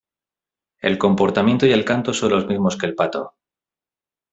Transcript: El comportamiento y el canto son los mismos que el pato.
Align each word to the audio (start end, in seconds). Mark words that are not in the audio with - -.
El 0.79 0.97
comportamiento 0.97 1.67
y 1.67 1.73
el 1.73 1.85
canto 1.85 2.11
son 2.11 2.31
los 2.31 2.47
mismos 2.47 2.75
que 2.75 2.87
el 2.87 2.95
pato. 2.95 3.35